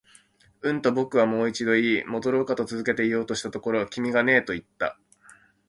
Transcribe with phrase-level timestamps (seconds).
[0.61, 4.97] うん、と僕はもう一度言い、戻ろうかと続けて言おうとしたところ、君がねえと言った